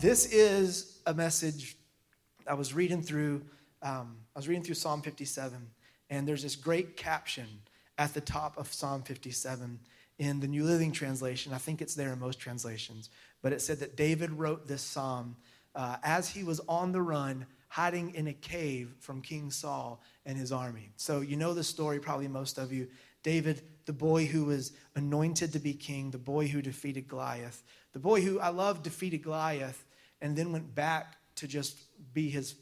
[0.00, 1.76] This is a message
[2.46, 3.42] I was reading through.
[3.82, 5.58] Um, I was reading through Psalm 57,
[6.08, 7.46] and there's this great caption
[7.98, 9.80] at the top of Psalm 57
[10.20, 11.52] in the New Living Translation.
[11.52, 13.10] I think it's there in most translations,
[13.42, 15.34] but it said that David wrote this psalm
[15.74, 20.38] uh, as he was on the run, hiding in a cave from King Saul and
[20.38, 20.90] his army.
[20.94, 22.86] So you know the story, probably most of you.
[23.24, 27.98] David, the boy who was anointed to be king, the boy who defeated Goliath, the
[27.98, 29.84] boy who I love defeated Goliath
[30.20, 31.78] and then went back to just
[32.12, 32.56] be his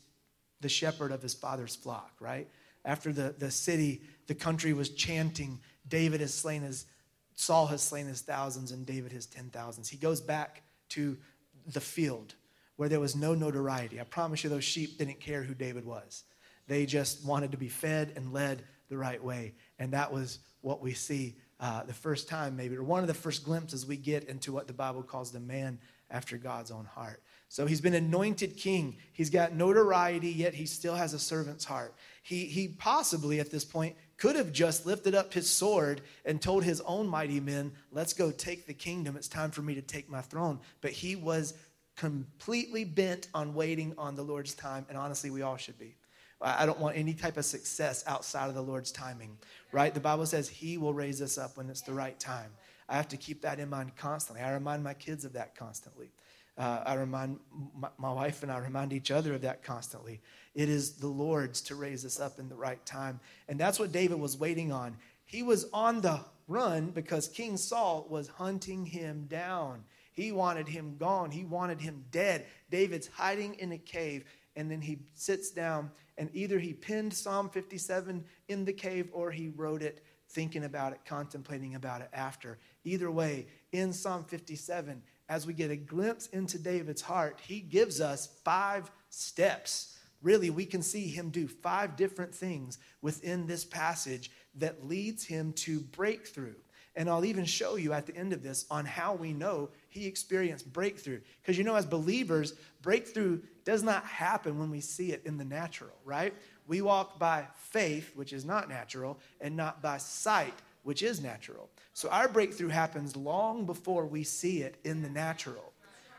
[0.60, 2.48] the shepherd of his father's flock, right?
[2.84, 6.86] After the, the city, the country was chanting, David has slain his,
[7.34, 9.88] Saul has slain his thousands and David his ten thousands.
[9.88, 11.18] He goes back to
[11.66, 12.34] the field
[12.76, 14.00] where there was no notoriety.
[14.00, 16.24] I promise you, those sheep didn't care who David was.
[16.68, 19.54] They just wanted to be fed and led the right way.
[19.78, 23.14] And that was what we see uh, the first time, maybe, or one of the
[23.14, 25.78] first glimpses we get into what the Bible calls the man
[26.10, 27.22] after God's own heart.
[27.48, 28.96] So he's been anointed king.
[29.12, 31.94] He's got notoriety, yet he still has a servant's heart.
[32.22, 36.64] He, he possibly, at this point, could have just lifted up his sword and told
[36.64, 39.16] his own mighty men, Let's go take the kingdom.
[39.16, 40.58] It's time for me to take my throne.
[40.80, 41.54] But he was
[41.96, 44.84] completely bent on waiting on the Lord's time.
[44.88, 45.96] And honestly, we all should be.
[46.40, 49.38] I don't want any type of success outside of the Lord's timing,
[49.72, 49.94] right?
[49.94, 52.50] The Bible says He will raise us up when it's the right time.
[52.88, 54.44] I have to keep that in mind constantly.
[54.44, 56.10] I remind my kids of that constantly.
[56.58, 57.38] Uh, I remind
[57.74, 60.22] my, my, wife and I remind each other of that constantly.
[60.54, 63.20] It is the Lord's to raise us up in the right time.
[63.48, 64.96] And that's what David was waiting on.
[65.26, 69.84] He was on the run because King Saul was hunting him down.
[70.12, 72.46] He wanted him gone, he wanted him dead.
[72.70, 74.24] David's hiding in a cave,
[74.56, 79.30] and then he sits down, and either he pinned Psalm 57 in the cave or
[79.30, 82.58] he wrote it thinking about it, contemplating about it after.
[82.84, 88.00] Either way, in Psalm 57, as we get a glimpse into David's heart, he gives
[88.00, 89.98] us five steps.
[90.22, 95.52] Really, we can see him do five different things within this passage that leads him
[95.52, 96.54] to breakthrough.
[96.96, 100.06] And I'll even show you at the end of this on how we know he
[100.06, 101.20] experienced breakthrough.
[101.42, 105.44] Because you know, as believers, breakthrough does not happen when we see it in the
[105.44, 106.32] natural, right?
[106.66, 110.54] We walk by faith, which is not natural, and not by sight,
[110.84, 111.68] which is natural.
[111.96, 115.72] So our breakthrough happens long before we see it in the natural.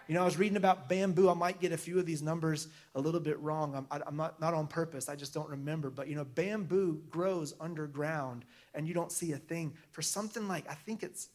[0.08, 1.30] You know, I was reading about bamboo.
[1.30, 3.76] I might get a few of these numbers a little bit wrong.
[3.76, 5.08] I'm, I'm not, not on purpose.
[5.08, 5.92] I just don't remember.
[5.92, 8.44] But, you know, bamboo grows underground
[8.74, 11.30] and you don't see a thing for something like, I think it's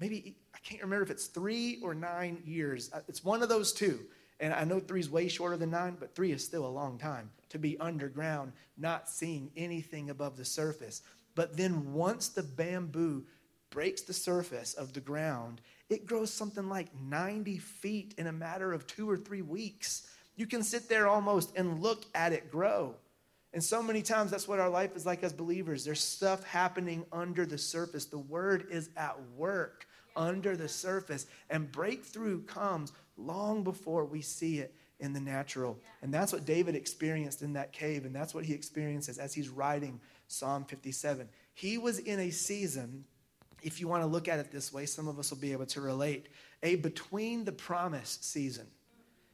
[0.00, 2.88] maybe, I can't remember if it's three or nine years.
[2.94, 4.00] Uh, it's one of those two.
[4.40, 6.96] And I know three is way shorter than nine, but three is still a long
[6.96, 11.02] time to be underground, not seeing anything above the surface.
[11.34, 13.24] But then once the bamboo
[13.72, 18.72] breaks the surface of the ground, it grows something like 90 feet in a matter
[18.72, 20.06] of two or three weeks.
[20.36, 22.94] You can sit there almost and look at it grow.
[23.52, 25.84] And so many times that's what our life is like as believers.
[25.84, 28.06] There's stuff happening under the surface.
[28.06, 31.26] The word is at work under the surface.
[31.50, 35.78] And breakthrough comes long before we see it in the natural.
[36.00, 38.06] And that's what David experienced in that cave.
[38.06, 41.28] And that's what he experiences as he's writing Psalm 57.
[41.54, 43.04] He was in a season
[43.62, 45.66] if you want to look at it this way, some of us will be able
[45.66, 46.26] to relate.
[46.62, 48.66] A between the promise season.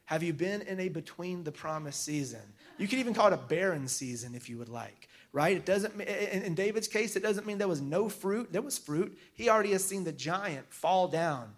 [0.04, 2.40] Have you been in a between the promise season?
[2.78, 5.54] You could even call it a barren season if you would like, right?
[5.54, 8.50] It doesn't, in David's case, it doesn't mean there was no fruit.
[8.50, 9.18] There was fruit.
[9.34, 11.54] He already has seen the giant fall down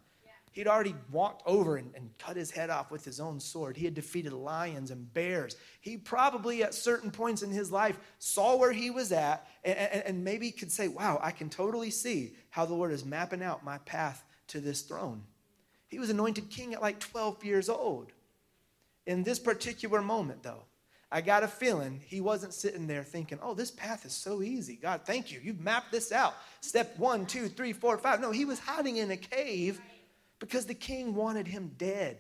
[0.53, 3.77] He'd already walked over and, and, cut his head off with his own sword.
[3.77, 5.57] He had defeated lions and bears.
[5.81, 10.03] He probably, at certain points in his life, saw where he was at and, and,
[10.05, 13.65] and maybe could say, Wow, I can totally see how the Lord is mapping out
[13.65, 15.23] my path to this throne.
[15.87, 18.13] He was anointed king at like 12 years old.
[19.07, 20.65] In this particular moment, though,
[21.13, 24.77] I got a feeling he wasn't sitting there thinking, oh, this path is so easy.
[24.77, 25.41] God, thank you.
[25.43, 26.35] You've mapped this out.
[26.61, 28.21] Step one, two, three, four, five.
[28.21, 29.81] No, he was hiding in a cave
[30.41, 32.19] because the king wanted him dead.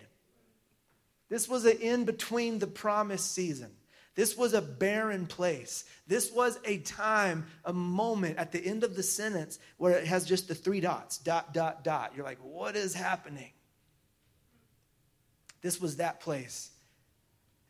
[1.28, 3.70] This was an in between the promised season.
[4.14, 5.84] This was a barren place.
[6.06, 10.26] This was a time, a moment at the end of the sentence where it has
[10.26, 12.12] just the three dots dot, dot, dot.
[12.14, 13.50] You're like, what is happening?
[15.62, 16.70] This was that place.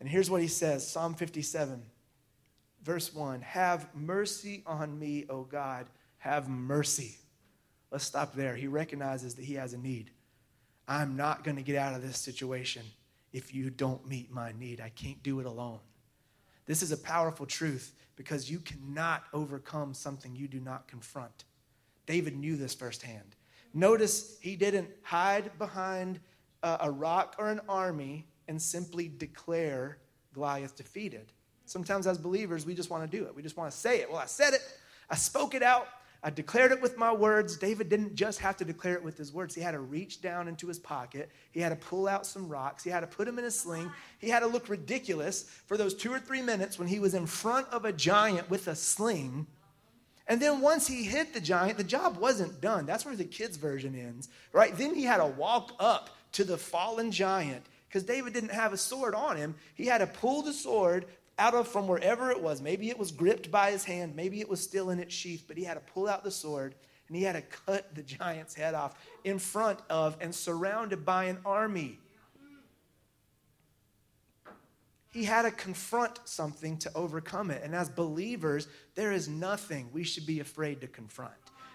[0.01, 1.83] And here's what he says Psalm 57,
[2.83, 5.87] verse 1 Have mercy on me, O God.
[6.19, 7.17] Have mercy.
[7.91, 8.55] Let's stop there.
[8.55, 10.11] He recognizes that he has a need.
[10.91, 12.83] I'm not going to get out of this situation
[13.33, 14.81] if you don't meet my need.
[14.81, 15.79] I can't do it alone.
[16.67, 21.45] This is a powerful truth because you cannot overcome something you do not confront.
[22.07, 23.37] David knew this firsthand.
[23.73, 26.19] Notice he didn't hide behind
[26.65, 29.99] a, rock or an army and simply declare
[30.35, 31.31] Goliath defeated.
[31.67, 33.35] Sometimes, as believers, we just want to do it.
[33.35, 34.11] We just want to say it.
[34.11, 34.63] Well, I said it,
[35.09, 35.87] I spoke it out,
[36.23, 37.57] I declared it with my words.
[37.57, 39.55] David didn't just have to declare it with his words.
[39.55, 41.31] He had to reach down into his pocket.
[41.51, 42.85] He had to pull out some rocks.
[42.85, 43.91] He had to put them in a sling.
[44.19, 47.27] He had to look ridiculous for those two or three minutes when he was in
[47.27, 49.47] front of a giant with a sling.
[50.27, 52.85] And then once he hit the giant, the job wasn't done.
[52.85, 54.77] That's where the kids' version ends, right?
[54.77, 58.77] Then he had to walk up to the fallen giant because David didn't have a
[58.77, 59.57] sword on him.
[59.75, 61.07] He had to pull the sword
[61.41, 62.61] out of from wherever it was.
[62.61, 65.57] Maybe it was gripped by his hand, maybe it was still in its sheath, but
[65.57, 66.75] he had to pull out the sword
[67.09, 68.95] and he had to cut the giant's head off
[69.25, 71.99] in front of and surrounded by an army.
[75.13, 77.63] He had to confront something to overcome it.
[77.65, 81.33] And as believers, there is nothing we should be afraid to confront.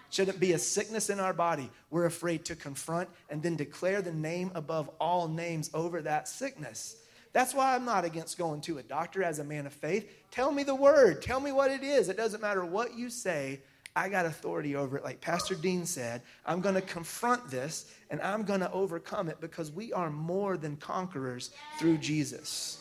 [0.08, 4.14] Shouldn't be a sickness in our body we're afraid to confront and then declare the
[4.14, 6.96] name above all names over that sickness.
[7.36, 10.10] That's why I'm not against going to a doctor as a man of faith.
[10.30, 12.08] Tell me the word, tell me what it is.
[12.08, 13.60] It doesn't matter what you say,
[13.94, 15.04] I got authority over it.
[15.04, 19.38] Like Pastor Dean said, I'm going to confront this and I'm going to overcome it
[19.38, 22.80] because we are more than conquerors through Jesus.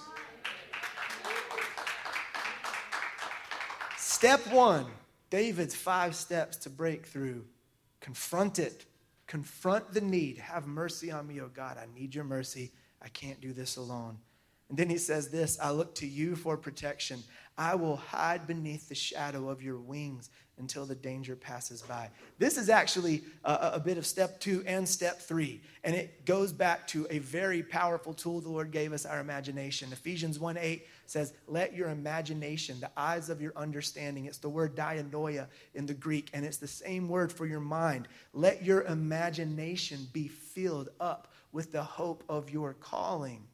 [3.98, 4.86] Step one
[5.30, 7.42] David's five steps to breakthrough
[8.00, 8.86] confront it,
[9.28, 10.38] confront the need.
[10.38, 11.78] Have mercy on me, oh God.
[11.78, 12.72] I need your mercy.
[13.02, 14.18] I can't do this alone.
[14.69, 17.23] And then he says this I look to you for protection.
[17.57, 22.09] I will hide beneath the shadow of your wings until the danger passes by.
[22.38, 25.62] This is actually a, a, bit of step two and step three.
[25.83, 29.91] And it goes back to a very powerful tool the Lord gave us our imagination.
[29.91, 34.75] Ephesians 1 8 says, Let your imagination, the eyes of your understanding, it's the word
[34.75, 38.07] dianoia in the Greek, and it's the same word for your mind.
[38.33, 43.45] Let your imagination be filled up with the hope of your calling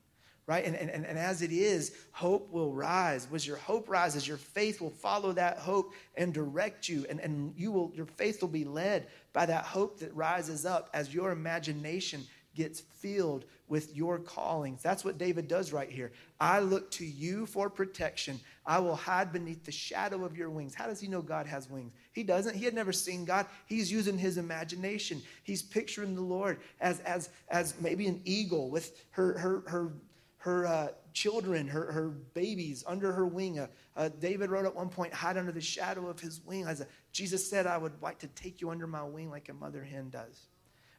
[0.52, 0.66] right?
[0.66, 3.26] And, and, and as it is, hope will rise.
[3.34, 7.06] As your hope rises, your faith will follow that hope and direct you.
[7.10, 10.90] And, and you will, your faith will be led by that hope that rises up
[10.94, 14.84] as your imagination gets filled with your callings.
[14.84, 16.12] That's what David does right here.
[16.38, 18.38] I look to you for protection.
[18.66, 20.76] I will hide beneath the shadow of your wings.
[20.76, 21.94] How does he know God has wings?
[22.12, 22.58] He doesn't.
[22.58, 23.46] He had never seen God.
[23.68, 25.22] He's using his imagination.
[25.44, 29.94] He's picturing the Lord as, as, as maybe an eagle with her, her, her
[30.42, 33.60] her uh, children, her, her babies under her wing.
[33.60, 36.66] Uh, uh, David wrote at one point, hide under the shadow of his wing.
[36.66, 39.84] As Jesus said, I would like to take you under my wing like a mother
[39.84, 40.48] hen does.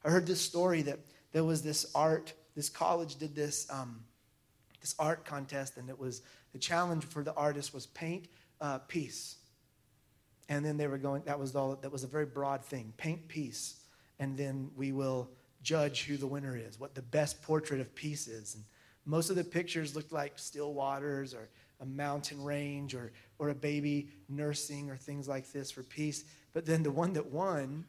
[0.05, 1.01] I heard this story that
[1.33, 4.05] there was this art, this college did this, um,
[4.81, 6.23] this art contest, and it was
[6.53, 8.29] the challenge for the artist was paint
[8.61, 9.39] uh, peace.
[10.49, 13.27] And then they were going, that was all, that was a very broad thing, paint
[13.27, 13.81] peace.
[14.21, 15.31] And then we will
[15.65, 18.55] judge who the winner is, what the best portrait of peace is.
[18.55, 18.65] And
[19.05, 21.49] most of the pictures looked like still waters or
[21.81, 26.25] a mountain range or, or a baby nursing or things like this for peace.
[26.53, 27.85] But then the one that won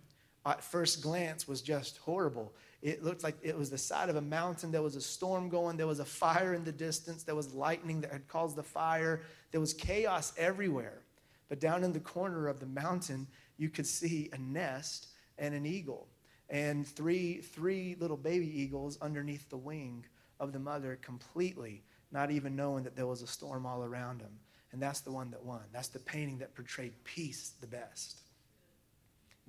[0.45, 2.53] at first glance was just horrible.
[2.81, 4.71] It looked like it was the side of a mountain.
[4.71, 5.77] There was a storm going.
[5.77, 7.23] There was a fire in the distance.
[7.23, 9.21] There was lightning that had caused the fire.
[9.51, 11.01] There was chaos everywhere.
[11.47, 13.27] But down in the corner of the mountain,
[13.57, 16.07] you could see a nest and an eagle
[16.49, 20.05] and three, three little baby eagles underneath the wing
[20.43, 24.39] of the mother completely, not even knowing that there was a storm all around him.
[24.71, 25.61] And that's the one that won.
[25.71, 28.19] That's the painting that portrayed peace the best.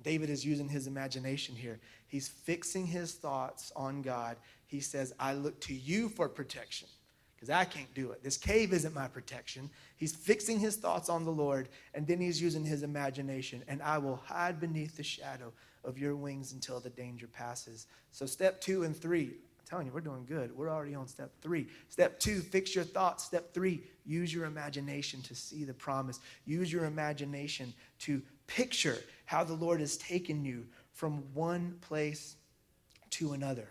[0.01, 1.79] David is using his imagination here.
[2.07, 4.37] He's fixing his thoughts on God.
[4.67, 6.87] He says, I look to you for protection
[7.35, 8.23] because I can't do it.
[8.23, 9.69] This cave isn't my protection.
[9.97, 13.63] He's fixing his thoughts on the Lord, and then he's using his imagination.
[13.67, 15.51] And I will hide beneath the shadow
[15.83, 17.87] of your wings until the danger passes.
[18.11, 19.33] So, step two and three
[19.65, 20.55] telling you, we're doing good.
[20.55, 21.67] We're already on step three.
[21.89, 23.23] Step two, fix your thoughts.
[23.23, 26.19] Step three, use your imagination to see the promise.
[26.45, 32.35] Use your imagination to picture how the Lord has taken you from one place
[33.11, 33.67] to another.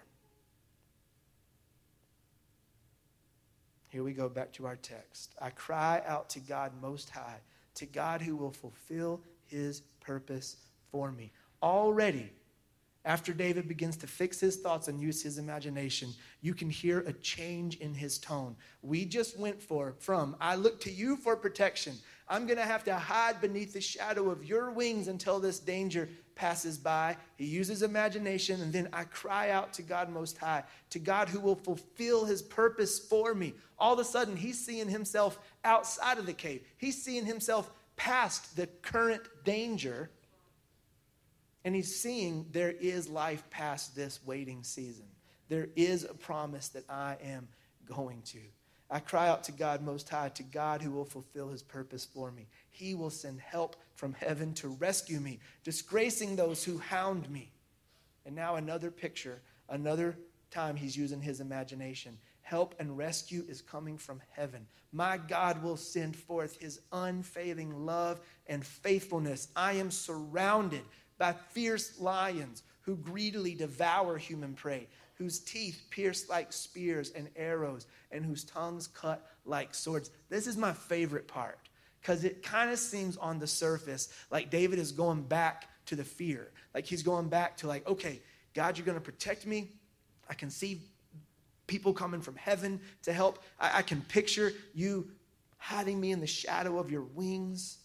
[3.88, 5.34] Here we go back to our text.
[5.40, 7.38] I cry out to God Most High,
[7.76, 10.56] to God who will fulfill his purpose
[10.90, 11.30] for me.
[11.62, 12.32] Already,
[13.04, 17.12] after David begins to fix his thoughts and use his imagination, you can hear a
[17.12, 18.56] change in his tone.
[18.82, 21.94] We just went for from I look to you for protection.
[22.28, 26.08] I'm going to have to hide beneath the shadow of your wings until this danger
[26.34, 27.18] passes by.
[27.36, 31.40] He uses imagination, and then I cry out to God Most High, to God who
[31.40, 33.52] will fulfill his purpose for me.
[33.78, 38.56] All of a sudden, he's seeing himself outside of the cave, he's seeing himself past
[38.56, 40.10] the current danger
[41.64, 45.06] and he's seeing there is life past this waiting season.
[45.48, 47.48] There is a promise that I am
[47.86, 48.40] going to.
[48.90, 52.30] I cry out to God Most High, to God who will fulfill his purpose for
[52.30, 52.46] me.
[52.70, 57.50] He will send help from heaven to rescue me, disgracing those who hound me.
[58.26, 60.16] And now, another picture, another
[60.50, 62.18] time he's using his imagination.
[62.42, 64.66] Help and rescue is coming from heaven.
[64.92, 69.48] My God will send forth his unfailing love and faithfulness.
[69.56, 70.82] I am surrounded
[71.18, 77.86] by fierce lions who greedily devour human prey whose teeth pierce like spears and arrows,
[78.10, 80.10] and whose tongues cut like swords.
[80.28, 81.58] This is my favorite part
[82.00, 86.04] because it kind of seems on the surface like David is going back to the
[86.04, 86.50] fear.
[86.74, 88.20] Like he's going back to, like, okay,
[88.54, 89.70] God, you're going to protect me.
[90.28, 90.82] I can see
[91.66, 93.42] people coming from heaven to help.
[93.60, 95.10] I, I can picture you
[95.58, 97.78] hiding me in the shadow of your wings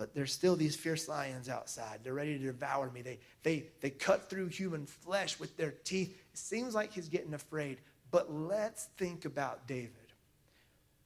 [0.00, 1.98] but there's still these fierce lions outside.
[2.02, 3.02] They're ready to devour me.
[3.02, 6.18] They, they, they cut through human flesh with their teeth.
[6.32, 7.82] It seems like he's getting afraid.
[8.10, 9.92] But let's think about David.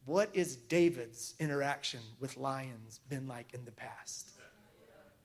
[0.05, 4.31] What is David's interaction with lions been like in the past?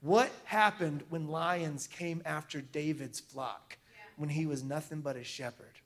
[0.02, 3.78] What happened when lions came after David's flock
[4.18, 5.78] when he was nothing but a shepherd?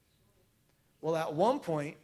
[1.02, 1.98] Well, at one point,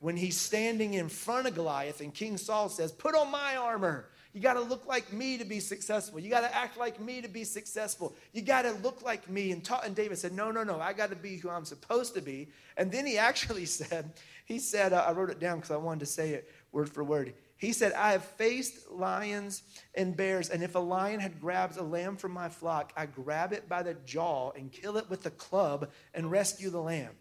[0.00, 4.10] when he's standing in front of Goliath and King Saul says, Put on my armor.
[4.32, 6.18] You got to look like me to be successful.
[6.18, 8.14] You got to act like me to be successful.
[8.32, 9.52] You got to look like me.
[9.52, 10.80] And, ta- and David said, No, no, no.
[10.80, 12.48] I got to be who I'm supposed to be.
[12.76, 14.12] And then he actually said,
[14.46, 17.04] He said, uh, I wrote it down because I wanted to say it word for
[17.04, 17.34] word.
[17.56, 19.62] He said, I have faced lions
[19.94, 23.52] and bears, and if a lion had grabbed a lamb from my flock, I grab
[23.52, 27.12] it by the jaw and kill it with a club and rescue the lamb.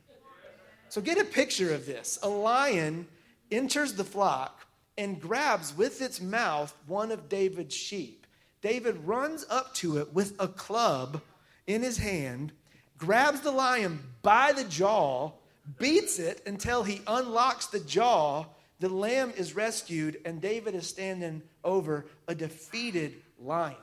[0.90, 2.18] So get a picture of this.
[2.24, 3.08] A lion
[3.52, 4.66] enters the flock
[5.02, 8.28] and grabs with its mouth one of David's sheep.
[8.62, 11.22] David runs up to it with a club
[11.66, 12.52] in his hand,
[13.00, 15.32] grabs the lion by the jaw,
[15.80, 18.46] beats it until he unlocks the jaw.
[18.80, 23.78] The lamb is rescued, and David is standing over a defeated lion.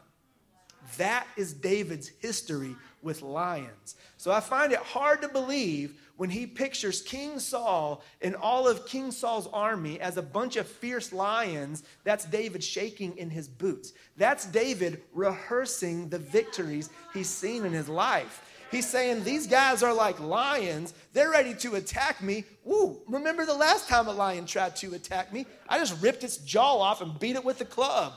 [0.99, 3.97] That is David's history with lions.
[4.17, 8.87] So I find it hard to believe when he pictures King Saul and all of
[8.87, 13.93] King Saul's army as a bunch of fierce lions, that's David shaking in his boots.
[14.17, 18.45] That's David rehearsing the victories he's seen in his life.
[18.71, 20.93] He's saying, These guys are like lions.
[21.13, 22.45] They're ready to attack me.
[22.65, 25.47] Woo, remember the last time a lion tried to attack me?
[25.69, 28.15] I just ripped its jaw off and beat it with a club.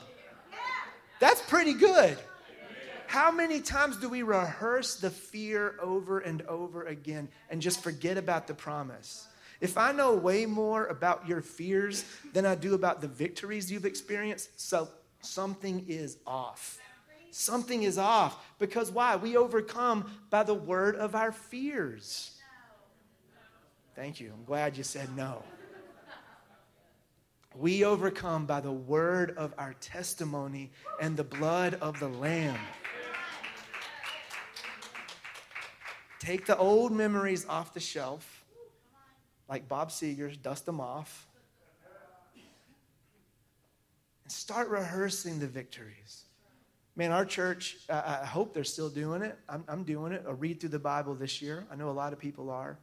[1.20, 2.18] That's pretty good.
[3.12, 8.16] How many times do we rehearse the fear over and over again and just forget
[8.16, 9.26] about the promise?
[9.60, 13.84] If I know way more about your fears than I do about the victories you've
[13.84, 14.88] experienced, so
[15.20, 16.78] something is off.
[17.30, 18.42] Something is off.
[18.58, 19.16] Because why?
[19.16, 22.40] We overcome by the word of our fears.
[23.94, 24.32] Thank you.
[24.32, 25.42] I'm glad you said no.
[27.54, 32.56] We overcome by the word of our testimony and the blood of the Lamb.
[36.22, 38.44] Take the old memories off the shelf,
[39.48, 41.26] like Bob Seger's, dust them off,
[44.22, 46.26] and start rehearsing the victories.
[46.94, 49.36] Man, our church, I hope they're still doing it.
[49.48, 50.22] I'm, I'm doing it.
[50.24, 51.66] A read through the Bible this year.
[51.72, 52.78] I know a lot of people are.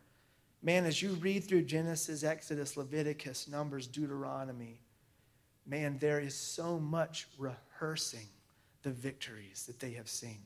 [0.62, 4.82] Man, as you read through Genesis, Exodus, Leviticus, Numbers, Deuteronomy,
[5.66, 8.28] man, there is so much rehearsing
[8.82, 10.42] the victories that they have seen.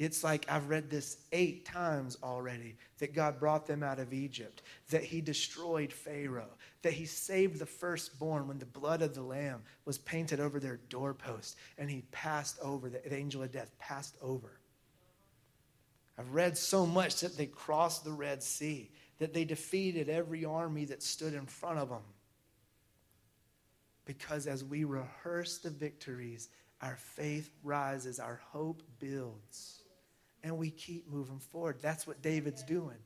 [0.00, 4.62] It's like I've read this eight times already that God brought them out of Egypt,
[4.88, 6.48] that He destroyed Pharaoh,
[6.80, 10.78] that He saved the firstborn when the blood of the Lamb was painted over their
[10.88, 14.58] doorpost and He passed over, the angel of death passed over.
[16.18, 20.86] I've read so much that they crossed the Red Sea, that they defeated every army
[20.86, 22.04] that stood in front of them.
[24.06, 26.48] Because as we rehearse the victories,
[26.80, 29.79] our faith rises, our hope builds
[30.42, 31.78] and we keep moving forward.
[31.80, 32.96] That's what David's doing.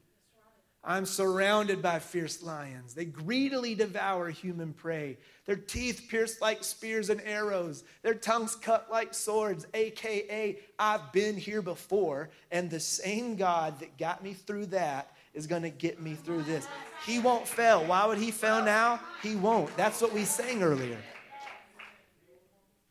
[0.87, 2.93] I'm surrounded by fierce lions.
[2.93, 5.17] They greedily devour human prey.
[5.47, 7.85] Their teeth pierce like spears and arrows.
[8.03, 13.97] Their tongues cut like swords, aka, I've been here before, and the same God that
[13.97, 16.69] got me through that is going to get me through this.
[17.07, 17.83] He won't fail.
[17.85, 19.01] Why would he fail now?
[19.23, 19.75] He won't.
[19.79, 20.99] That's what we sang earlier.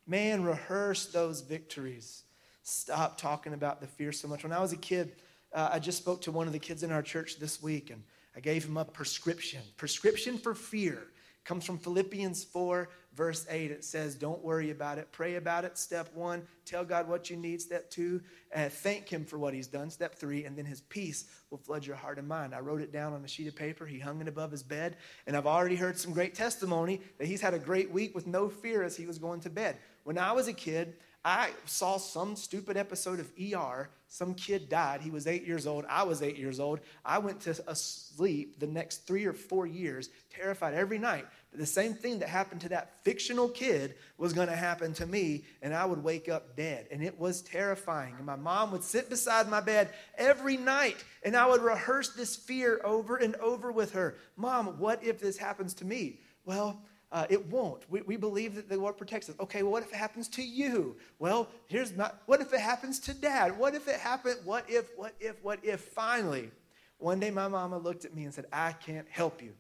[0.08, 2.24] Man, rehearse those victories
[2.64, 4.44] stop talking about the fear so much.
[4.44, 5.12] When I was a kid,
[5.54, 8.02] uh, I just spoke to one of the kids in our church this week, and
[8.36, 11.04] I gave him a prescription prescription for fear.
[11.44, 13.70] comes from Philippians 4, verse 8.
[13.70, 15.12] It says, Don't worry about it.
[15.12, 15.78] Pray about it.
[15.78, 17.62] Step one, tell God what you need.
[17.62, 18.22] Step two,
[18.56, 19.90] uh, thank Him for what He's done.
[19.90, 22.56] Step three, and then His peace will flood your heart and mind.
[22.56, 23.86] I wrote it down on a sheet of paper.
[23.86, 24.98] He hung it above his bed.
[25.28, 28.50] And I've already heard some great testimony that he's had a great week with no
[28.50, 29.78] fear as he was going to bed.
[30.04, 33.90] When I was a kid, I saw some stupid episode of ER.
[34.10, 35.02] Some kid died.
[35.02, 35.86] He was eight years old.
[35.88, 36.82] I was eight years old.
[37.06, 41.66] I went to sleep the next three or four years, terrified every night that the
[41.66, 45.74] same thing that happened to that fictional kid was going to happen to me, and
[45.74, 46.88] I would wake up dead.
[46.92, 48.16] And it was terrifying.
[48.18, 52.36] And my mom would sit beside my bed every night, and I would rehearse this
[52.36, 56.20] fear over and over with her Mom, what if this happens to me?
[56.46, 56.82] Well,
[57.14, 57.90] uh, it won't.
[57.92, 59.36] We, we believe that the Lord protects us.
[59.40, 60.98] Okay, well, what if it happens to you?
[61.20, 63.58] Well, here's my, what if it happens to dad?
[63.58, 64.38] What if it happened?
[64.44, 65.80] What if, what if, what if?
[65.80, 66.50] Finally,
[66.98, 69.54] one day my mama looked at me and said, I can't help you.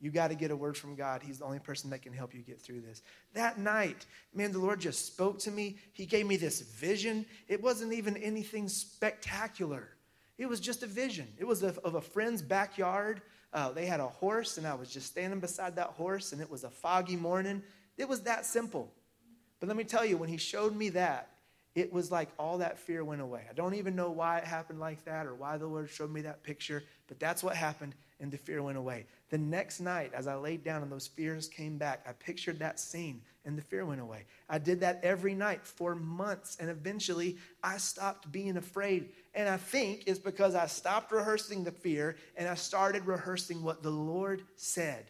[0.00, 1.22] You got to get a word from God.
[1.22, 3.02] He's the only person that can help you get through this.
[3.34, 5.76] That night, man, the Lord just spoke to me.
[5.92, 7.26] He gave me this vision.
[7.46, 9.88] It wasn't even anything spectacular,
[10.38, 11.28] it was just a vision.
[11.36, 13.20] It was of, of a friend's backyard
[13.52, 16.50] uh, they had a horse, and I was just standing beside that horse, and it
[16.50, 17.62] was a foggy morning.
[17.96, 18.92] It was that simple.
[19.58, 21.28] But let me tell you, when he showed me that,
[21.74, 23.44] it was like all that fear went away.
[23.48, 26.22] I don't even know why it happened like that or why the Lord showed me
[26.22, 29.06] that picture, but that's what happened, and the fear went away.
[29.30, 32.80] The next night, as I laid down and those fears came back, I pictured that
[32.80, 34.24] scene, and the fear went away.
[34.48, 39.10] I did that every night for months, and eventually I stopped being afraid.
[39.34, 43.82] And I think it's because I stopped rehearsing the fear and I started rehearsing what
[43.82, 45.06] the Lord said.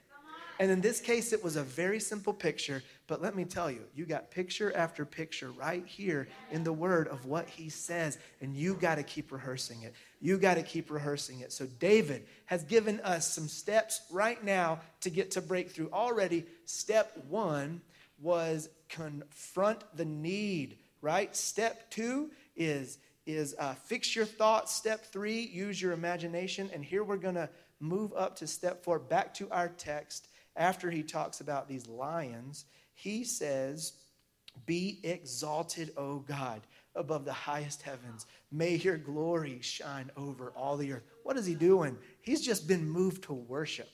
[0.61, 3.81] And in this case, it was a very simple picture, but let me tell you,
[3.95, 8.55] you got picture after picture right here in the word of what he says, and
[8.55, 9.95] you got to keep rehearsing it.
[10.21, 11.51] You got to keep rehearsing it.
[11.51, 15.89] So, David has given us some steps right now to get to breakthrough.
[15.95, 17.81] Already, step one
[18.21, 21.35] was confront the need, right?
[21.35, 24.75] Step two is is uh, fix your thoughts.
[24.75, 26.71] Step three, use your imagination.
[26.73, 27.49] And here we're going to
[27.81, 30.29] move up to step four, back to our text.
[30.57, 33.95] After he talks about these lions, he says,
[34.67, 36.61] Be exalted, O God,
[36.95, 38.27] above the highest heavens.
[38.51, 41.05] May your glory shine over all the earth.
[41.23, 41.97] What is he doing?
[42.21, 43.89] He's just been moved to worship.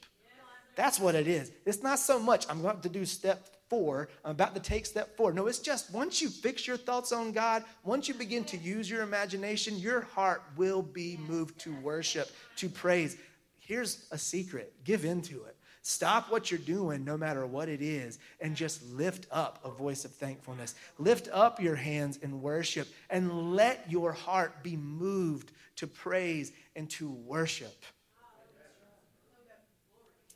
[0.77, 1.53] That's what it is.
[1.65, 4.09] It's not so much, I'm going to do step four.
[4.25, 5.33] I'm about to take step four.
[5.33, 8.89] No, it's just once you fix your thoughts on God, once you begin to use
[8.89, 13.17] your imagination, your heart will be moved to worship, to praise.
[13.59, 15.57] Here's a secret give into it.
[15.83, 20.05] Stop what you're doing, no matter what it is, and just lift up a voice
[20.05, 20.75] of thankfulness.
[20.99, 26.91] Lift up your hands in worship and let your heart be moved to praise and
[26.91, 27.85] to worship.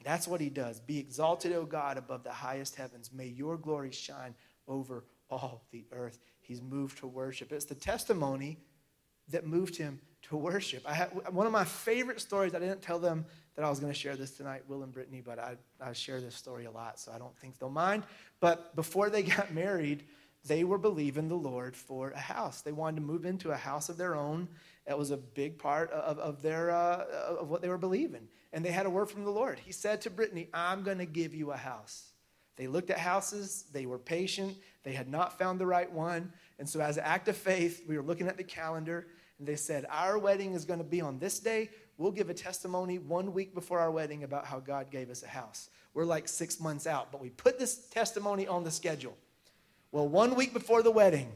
[0.05, 0.81] That's what he does.
[0.81, 3.11] Be exalted, O God, above the highest heavens.
[3.13, 4.35] May your glory shine
[4.67, 6.19] over all the earth.
[6.41, 7.53] He's moved to worship.
[7.53, 8.59] It's the testimony
[9.29, 10.83] that moved him to worship.
[10.87, 13.25] I had, one of my favorite stories, I didn't tell them
[13.57, 16.21] that I was going to share this tonight, Will and Brittany, but I, I share
[16.21, 18.05] this story a lot, so I don't think they'll mind.
[18.41, 20.05] But before they got married,
[20.45, 22.63] they were believing the Lord for a house.
[22.63, 24.49] They wanted to move into a house of their own.
[24.87, 27.05] That was a big part of, of, their, uh,
[27.39, 29.59] of what they were believing and they had a word from the Lord.
[29.59, 32.11] He said to Brittany, I'm going to give you a house.
[32.57, 36.33] They looked at houses, they were patient, they had not found the right one.
[36.59, 39.07] And so, as an act of faith, we were looking at the calendar,
[39.39, 41.71] and they said, Our wedding is going to be on this day.
[41.97, 45.29] We'll give a testimony one week before our wedding about how God gave us a
[45.29, 45.71] house.
[45.95, 49.17] We're like six months out, but we put this testimony on the schedule.
[49.93, 51.33] Well, one week before the wedding,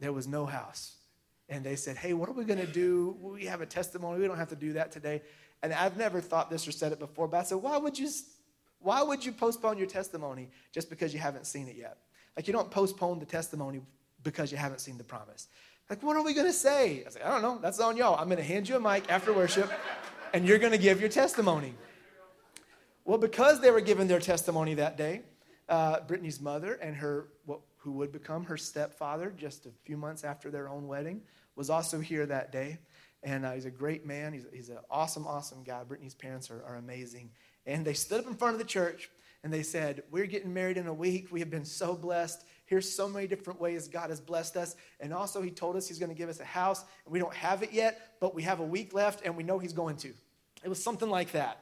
[0.00, 0.96] there was no house.
[1.48, 3.16] And they said, Hey, what are we going to do?
[3.20, 4.20] We have a testimony.
[4.20, 5.22] We don't have to do that today.
[5.62, 8.08] And I've never thought this or said it before, but I said, why would you,
[8.80, 11.98] why would you postpone your testimony just because you haven't seen it yet?
[12.36, 13.80] Like you don't postpone the testimony
[14.22, 15.48] because you haven't seen the promise.
[15.90, 17.04] Like, what are we going to say?
[17.06, 17.58] I said, I don't know.
[17.60, 18.18] That's on y'all.
[18.18, 19.70] I'm going to hand you a mic after worship,
[20.32, 21.74] and you're going to give your testimony.
[23.04, 25.22] Well, because they were giving their testimony that day,
[25.68, 30.24] uh, Brittany's mother and her, what, who would become her stepfather just a few months
[30.24, 31.20] after their own wedding,
[31.56, 32.78] was also here that day.
[33.22, 34.32] And uh, he's a great man.
[34.32, 35.84] He's, he's an awesome, awesome guy.
[35.84, 37.30] Brittany's parents are, are amazing.
[37.66, 39.08] And they stood up in front of the church
[39.44, 41.28] and they said, We're getting married in a week.
[41.30, 42.44] We have been so blessed.
[42.66, 44.76] Here's so many different ways God has blessed us.
[45.00, 46.84] And also, He told us He's going to give us a house.
[47.04, 49.58] And we don't have it yet, but we have a week left and we know
[49.58, 50.12] He's going to.
[50.64, 51.58] It was something like that.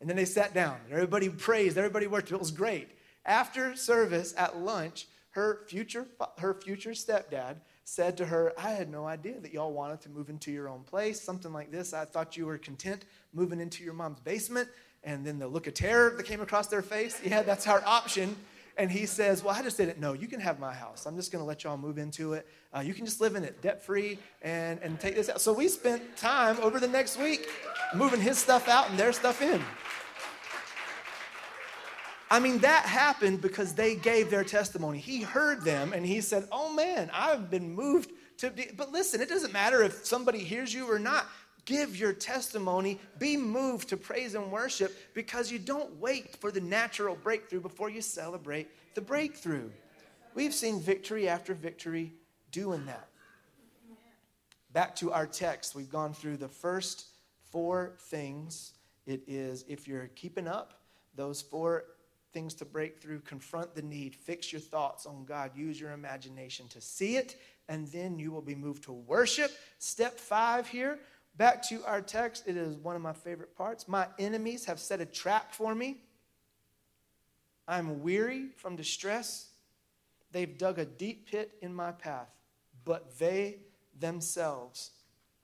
[0.00, 0.78] And then they sat down.
[0.84, 2.32] And everybody praised, everybody worked.
[2.32, 2.88] It was great.
[3.24, 6.06] After service at lunch, her future,
[6.38, 10.30] her future stepdad said to her, I had no idea that y'all wanted to move
[10.30, 11.92] into your own place, something like this.
[11.92, 14.68] I thought you were content moving into your mom's basement.
[15.02, 17.20] and then the look of terror that came across their face.
[17.24, 18.36] Yeah, that's our option.
[18.76, 20.12] And he says, Well, I just didn't know.
[20.12, 21.06] You can have my house.
[21.06, 22.46] I'm just going to let y'all move into it.
[22.74, 25.40] Uh, you can just live in it debt free and, and take this out.
[25.40, 27.48] So we spent time over the next week
[27.94, 29.60] moving his stuff out and their stuff in.
[32.30, 34.98] I mean, that happened because they gave their testimony.
[34.98, 38.50] He heard them and he said, Oh man, I've been moved to.
[38.50, 38.68] Be.
[38.76, 41.26] But listen, it doesn't matter if somebody hears you or not.
[41.64, 46.60] Give your testimony, be moved to praise and worship because you don't wait for the
[46.60, 49.68] natural breakthrough before you celebrate the breakthrough.
[50.34, 52.12] We've seen victory after victory
[52.50, 53.08] doing that.
[54.72, 57.06] Back to our text, we've gone through the first
[57.50, 58.72] four things.
[59.06, 60.80] It is, if you're keeping up,
[61.16, 61.84] those four
[62.32, 66.68] things to break through, confront the need, fix your thoughts on God, use your imagination
[66.68, 67.36] to see it,
[67.68, 69.50] and then you will be moved to worship.
[69.78, 70.98] Step five here,
[71.36, 73.88] back to our text, it is one of my favorite parts.
[73.88, 75.98] My enemies have set a trap for me.
[77.66, 79.50] I'm weary from distress.
[80.32, 82.30] They've dug a deep pit in my path,
[82.84, 83.58] but they
[83.98, 84.90] themselves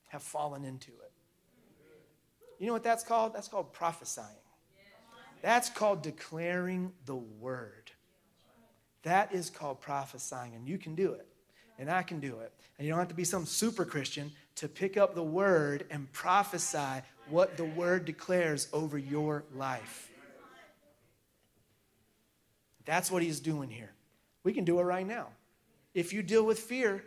[0.09, 1.13] have fallen into it.
[2.59, 3.35] You know what that's called?
[3.35, 4.27] That's called prophesying.
[5.47, 7.93] That's called declaring the word.
[9.05, 11.25] That is called prophesying, and you can do it,
[11.79, 12.53] and I can do it.
[12.77, 16.11] And you don't have to be some super Christian to pick up the word and
[16.11, 20.11] prophesy what the word declares over your life.
[22.85, 23.93] That's what he's doing here.
[24.43, 25.29] We can do it right now.
[25.95, 27.05] If you deal with fear,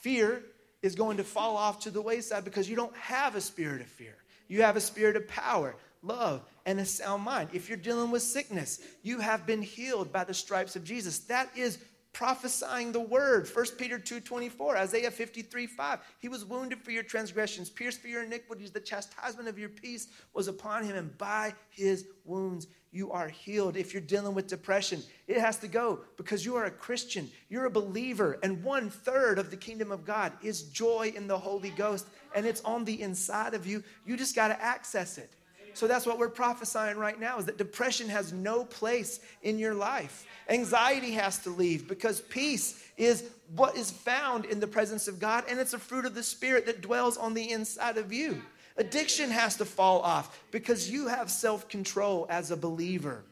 [0.00, 0.42] fear
[0.82, 3.86] is going to fall off to the wayside because you don't have a spirit of
[3.86, 4.16] fear.
[4.48, 7.48] You have a spirit of power, love, and a sound mind.
[7.52, 11.20] If you're dealing with sickness, you have been healed by the stripes of Jesus.
[11.20, 11.78] That is
[12.12, 13.46] prophesying the word.
[13.46, 18.22] 1 peter 2.24 isaiah 53 5 he was wounded for your transgressions pierced for your
[18.22, 18.70] iniquities.
[18.70, 23.76] The chastisement of your peace was upon him and by his wounds you are healed.
[23.76, 27.30] If you're dealing with depression it has to go because you are a christian.
[27.50, 31.36] You're a believer and one third of the kingdom of god is joy in the
[31.36, 33.84] holy ghost and it's on the inside of you.
[34.06, 35.34] You just got to access it
[35.76, 39.74] so that's what we're prophesying right now is that depression has no place in your
[39.74, 40.26] life.
[40.48, 45.44] Anxiety has to leave because peace is what is found in the presence of God
[45.50, 48.40] and it's a fruit of the spirit that dwells on the inside of you.
[48.78, 53.22] Addiction has to fall off because you have self-control as a believer.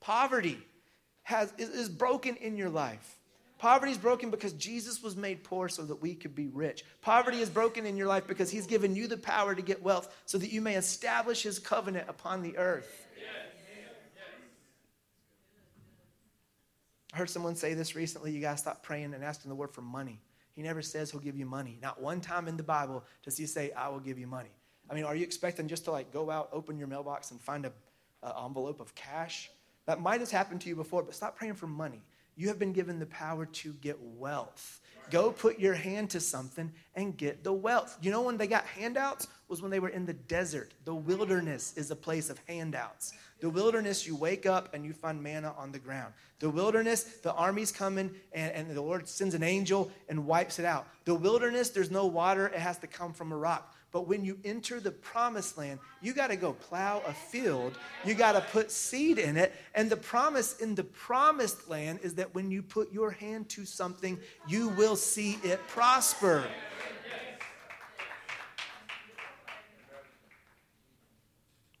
[0.00, 0.58] Poverty
[1.22, 3.20] has, is broken in your life
[3.62, 6.84] Poverty is broken because Jesus was made poor so that we could be rich.
[7.00, 10.12] Poverty is broken in your life because he's given you the power to get wealth
[10.26, 13.06] so that you may establish his covenant upon the earth.
[17.14, 19.82] I heard someone say this recently you to stop praying and asking the Lord for
[19.82, 20.18] money.
[20.56, 21.78] He never says he'll give you money.
[21.80, 24.50] Not one time in the Bible does he say, I will give you money.
[24.90, 27.64] I mean, are you expecting just to like go out, open your mailbox, and find
[27.64, 27.72] an
[28.44, 29.52] envelope of cash?
[29.86, 32.02] That might have happened to you before, but stop praying for money.
[32.36, 34.80] You have been given the power to get wealth.
[35.10, 37.98] Go put your hand to something and get the wealth.
[38.00, 40.72] You know when they got handouts was when they were in the desert.
[40.84, 43.12] The wilderness is a place of handouts.
[43.40, 46.14] The wilderness, you wake up and you find manna on the ground.
[46.38, 50.64] The wilderness, the army's coming and, and the Lord sends an angel and wipes it
[50.64, 50.86] out.
[51.04, 53.74] The wilderness, there's no water, it has to come from a rock.
[53.92, 57.78] But when you enter the promised land, you got to go plow a field.
[58.06, 59.52] You got to put seed in it.
[59.74, 63.66] And the promise in the promised land is that when you put your hand to
[63.66, 66.42] something, you will see it prosper.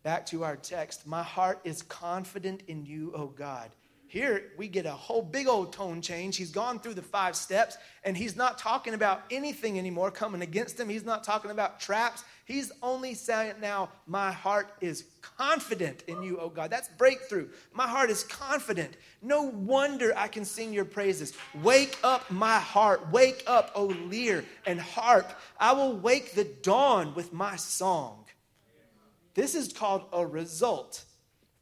[0.02, 1.06] Back to our text.
[1.06, 3.70] My heart is confident in you, O God.
[4.12, 6.36] Here we get a whole big old tone change.
[6.36, 10.78] He's gone through the five steps and he's not talking about anything anymore coming against
[10.78, 10.90] him.
[10.90, 12.22] He's not talking about traps.
[12.44, 16.68] He's only saying now, My heart is confident in you, oh God.
[16.68, 17.48] That's breakthrough.
[17.72, 18.98] My heart is confident.
[19.22, 21.32] No wonder I can sing your praises.
[21.62, 23.10] Wake up, my heart.
[23.12, 25.32] Wake up, O lyre and harp.
[25.58, 28.26] I will wake the dawn with my song.
[29.32, 31.02] This is called a result.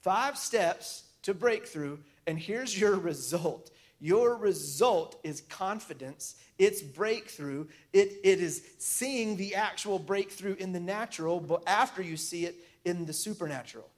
[0.01, 1.99] Five steps to breakthrough
[2.31, 3.71] and here's your result
[4.03, 10.81] your result is confidence, it's breakthrough, it, it is seeing the actual breakthrough in the
[10.81, 12.55] natural, but after you see it
[12.87, 13.91] in the supernatural.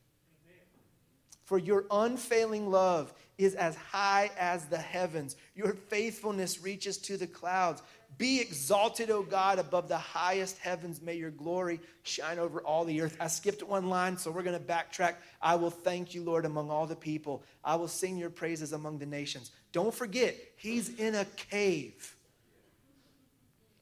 [1.45, 5.37] For your unfailing love is as high as the heavens.
[5.55, 7.81] Your faithfulness reaches to the clouds.
[8.19, 11.01] Be exalted, O God, above the highest heavens.
[11.01, 13.17] May your glory shine over all the earth.
[13.19, 15.17] I skipped one line, so we're going to backtrack.
[15.41, 17.43] I will thank you, Lord, among all the people.
[17.65, 19.51] I will sing your praises among the nations.
[19.73, 22.17] Don't forget, he's in a cave.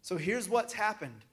[0.02, 1.24] So here's what's happened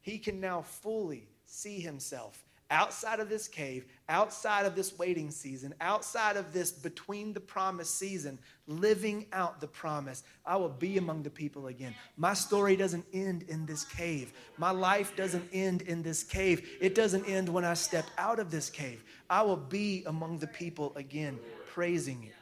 [0.00, 5.74] he can now fully see himself outside of this cave, outside of this waiting season,
[5.80, 10.24] outside of this between the promise season, living out the promise.
[10.46, 11.94] I will be among the people again.
[12.16, 14.32] My story doesn't end in this cave.
[14.56, 16.66] My life doesn't end in this cave.
[16.80, 19.04] It doesn't end when I step out of this cave.
[19.28, 21.38] I will be among the people again,
[21.72, 22.32] praising you.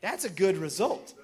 [0.00, 1.14] That's a good result.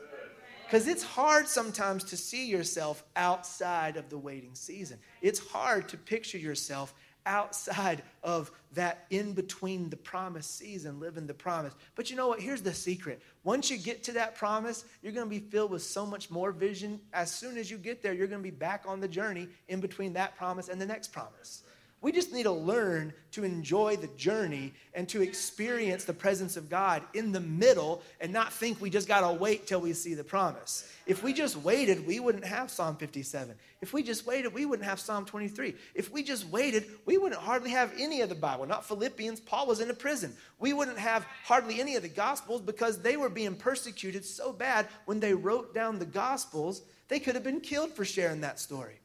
[0.66, 4.98] Because it's hard sometimes to see yourself outside of the waiting season.
[5.22, 6.92] It's hard to picture yourself
[7.26, 11.74] outside of that in between the promise season, living the promise.
[11.94, 12.40] But you know what?
[12.40, 13.20] Here's the secret.
[13.44, 16.52] Once you get to that promise, you're going to be filled with so much more
[16.52, 17.00] vision.
[17.12, 19.80] As soon as you get there, you're going to be back on the journey in
[19.80, 21.62] between that promise and the next promise.
[22.06, 26.70] We just need to learn to enjoy the journey and to experience the presence of
[26.70, 30.14] God in the middle and not think we just got to wait till we see
[30.14, 30.88] the promise.
[31.06, 33.56] If we just waited, we wouldn't have Psalm 57.
[33.80, 35.74] If we just waited, we wouldn't have Psalm 23.
[35.96, 38.66] If we just waited, we wouldn't hardly have any of the Bible.
[38.66, 40.32] Not Philippians, Paul was in a prison.
[40.60, 44.86] We wouldn't have hardly any of the Gospels because they were being persecuted so bad
[45.06, 49.00] when they wrote down the Gospels, they could have been killed for sharing that story.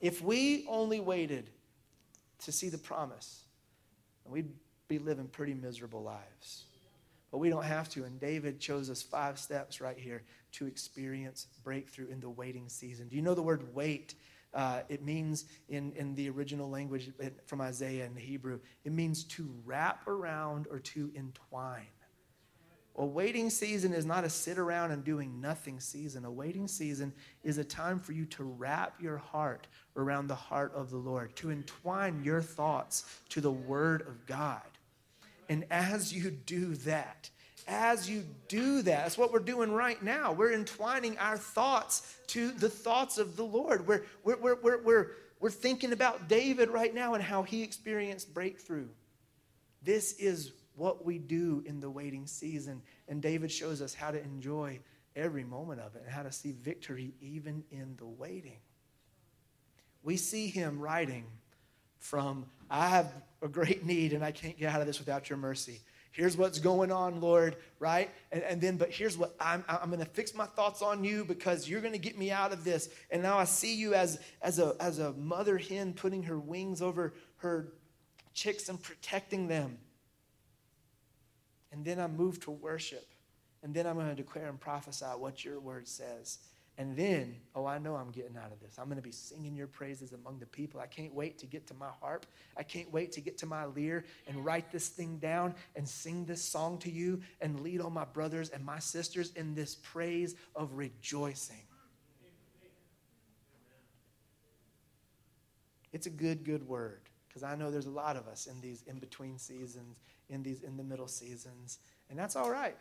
[0.00, 1.50] If we only waited
[2.44, 3.44] to see the promise,
[4.24, 4.52] we'd
[4.86, 6.64] be living pretty miserable lives.
[7.30, 8.04] But we don't have to.
[8.04, 13.08] And David chose us five steps right here to experience breakthrough in the waiting season.
[13.08, 14.14] Do you know the word wait?
[14.54, 17.10] Uh, it means in, in the original language
[17.44, 21.86] from Isaiah in Hebrew, it means to wrap around or to entwine.
[22.98, 26.24] A waiting season is not a sit around and doing nothing season.
[26.24, 27.12] A waiting season
[27.44, 31.34] is a time for you to wrap your heart around the heart of the Lord,
[31.36, 34.60] to entwine your thoughts to the Word of God.
[35.48, 37.30] And as you do that,
[37.68, 40.32] as you do that, that's what we're doing right now.
[40.32, 43.86] We're entwining our thoughts to the thoughts of the Lord.
[43.86, 48.34] We're, we're, we're, we're, we're, we're thinking about David right now and how he experienced
[48.34, 48.88] breakthrough.
[49.84, 52.82] This is what we do in the waiting season.
[53.08, 54.80] And David shows us how to enjoy
[55.16, 58.58] every moment of it and how to see victory even in the waiting.
[60.02, 61.26] We see him writing
[61.98, 63.12] from, I have
[63.42, 65.80] a great need and I can't get out of this without your mercy.
[66.12, 68.10] Here's what's going on, Lord, right?
[68.32, 71.24] And, and then, but here's what I'm, I'm going to fix my thoughts on you
[71.24, 72.88] because you're going to get me out of this.
[73.10, 76.80] And now I see you as, as, a, as a mother hen putting her wings
[76.82, 77.72] over her
[78.34, 79.78] chicks and protecting them.
[81.72, 83.06] And then I move to worship.
[83.62, 86.38] And then I'm going to declare and prophesy what your word says.
[86.78, 88.78] And then, oh, I know I'm getting out of this.
[88.78, 90.80] I'm going to be singing your praises among the people.
[90.80, 92.24] I can't wait to get to my harp.
[92.56, 96.24] I can't wait to get to my lyre and write this thing down and sing
[96.24, 100.36] this song to you and lead all my brothers and my sisters in this praise
[100.54, 101.56] of rejoicing.
[105.92, 107.00] It's a good, good word
[107.38, 110.62] because I know there's a lot of us in these in between seasons in these
[110.62, 111.78] in the middle seasons,
[112.10, 112.76] and that's all right.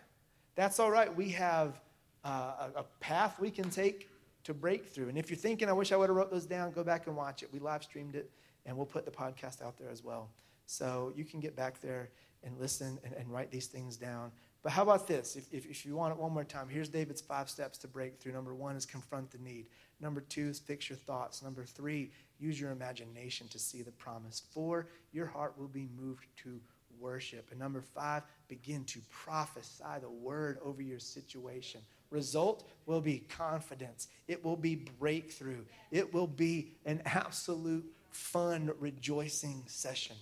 [0.55, 1.15] That's all right.
[1.15, 1.79] We have
[2.25, 4.09] uh, a, a path we can take
[4.43, 5.09] to breakthrough.
[5.09, 7.15] And if you're thinking, I wish I would have wrote those down, go back and
[7.15, 7.49] watch it.
[7.53, 8.31] We live streamed it,
[8.65, 10.29] and we'll put the podcast out there as well.
[10.65, 12.09] So you can get back there
[12.43, 14.31] and listen and, and write these things down.
[14.67, 15.37] But how about this?
[15.37, 18.33] If, if, if, you want it one more time, here's David's five steps to breakthrough.
[18.33, 19.67] Number one is confront the need.
[20.01, 21.41] Number two is fix your thoughts.
[21.41, 24.41] Number three, use your imagination to see the promise.
[24.51, 26.59] Four, your heart will be moved to
[26.99, 27.47] worship.
[27.51, 31.79] And number five, begin to prophesy the word over your situation.
[32.09, 39.63] Result will be confidence, it will be breakthrough, it will be an absolute fun, rejoicing
[39.67, 40.17] session.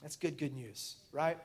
[0.00, 1.38] That's good, good news, right?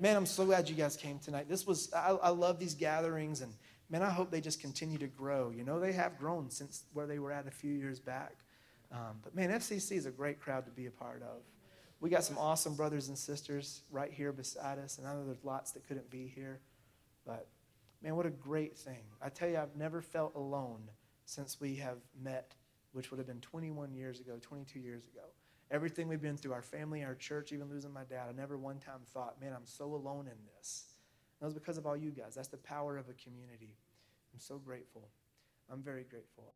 [0.00, 1.48] Man, I'm so glad you guys came tonight.
[1.48, 3.52] This was, I, I love these gatherings, and
[3.90, 5.50] man, I hope they just continue to grow.
[5.50, 8.36] You know, they have grown since where they were at a few years back.
[8.92, 11.42] Um, but man, FCC is a great crowd to be a part of.
[12.00, 15.44] We got some awesome brothers and sisters right here beside us, and I know there's
[15.44, 16.60] lots that couldn't be here.
[17.26, 17.48] But
[18.00, 19.02] man, what a great thing.
[19.20, 20.82] I tell you, I've never felt alone
[21.24, 22.54] since we have met,
[22.92, 25.26] which would have been 21 years ago, 22 years ago.
[25.70, 28.78] Everything we've been through, our family, our church, even losing my dad, I never one
[28.78, 30.84] time thought, man, I'm so alone in this.
[31.40, 32.34] And it was because of all you guys.
[32.36, 33.76] That's the power of a community.
[34.32, 35.08] I'm so grateful.
[35.70, 36.54] I'm very grateful.